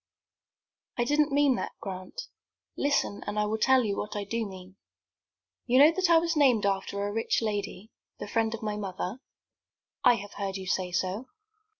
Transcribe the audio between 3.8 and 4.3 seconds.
you what I